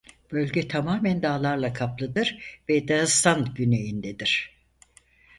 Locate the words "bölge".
0.31-0.67